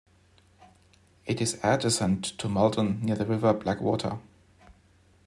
[1.27, 4.17] It is adjacent to Maldon, near the River Blackwater.